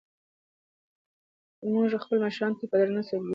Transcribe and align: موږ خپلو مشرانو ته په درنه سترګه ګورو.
موږ 1.73 1.91
خپلو 2.03 2.21
مشرانو 2.25 2.57
ته 2.59 2.65
په 2.71 2.75
درنه 2.79 3.01
سترګه 3.07 3.21
ګورو. 3.23 3.29